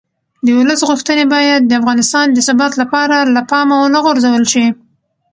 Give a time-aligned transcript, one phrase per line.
[0.45, 4.65] د ولس غوښتنې باید د افغانستان د ثبات لپاره له پامه ونه غورځول شي